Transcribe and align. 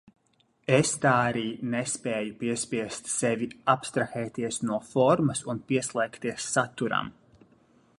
Es 0.77 0.93
tā 1.03 1.11
arī 1.25 1.43
nespēju 1.73 2.33
piespiest 2.41 3.13
sevi 3.17 3.51
abstrahēties 3.75 4.61
no 4.71 4.81
formas 4.95 5.47
un 5.53 5.63
pieslēgties 5.73 6.51
saturam. 6.57 7.17